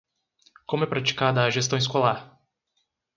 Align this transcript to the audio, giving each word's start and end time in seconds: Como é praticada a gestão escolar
Como 0.65 0.83
é 0.83 0.87
praticada 0.87 1.43
a 1.43 1.49
gestão 1.51 1.77
escolar 1.77 2.39